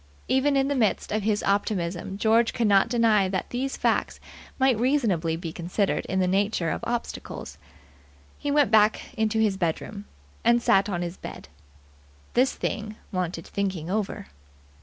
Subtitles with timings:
[0.27, 4.19] Even in the midst of his optimism George could not deny that these facts
[4.57, 7.59] might reasonably be considered in the nature of obstacles.
[8.39, 10.05] He went back into his bedroom,
[10.43, 11.49] and sat on the bed.
[12.33, 14.25] This thing wanted thinking over.